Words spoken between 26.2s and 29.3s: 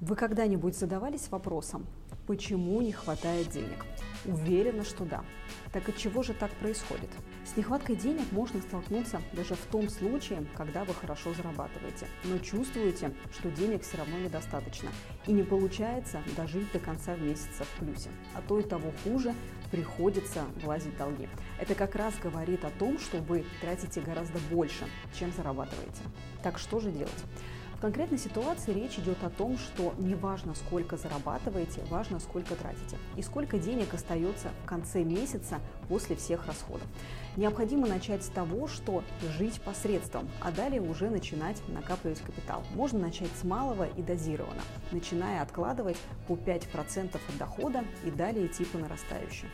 Так что же делать? В конкретной ситуации речь идет о